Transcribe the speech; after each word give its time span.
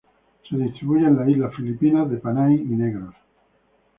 Se 0.49 0.57
distribuye 0.57 1.05
en 1.05 1.15
las 1.15 1.29
islas 1.29 1.53
filipinas 1.55 2.09
de 2.09 2.17
Panay 2.17 2.55
y 2.55 2.65
Negros. 2.69 3.13